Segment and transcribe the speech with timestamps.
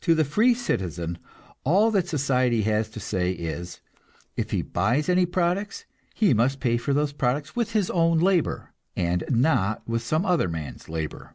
[0.00, 1.18] To the free citizen
[1.64, 3.82] all that society has to say is,
[4.34, 8.72] if he buys any products, he must pay for those products with his own labor,
[8.96, 11.34] and not with some other man's labor.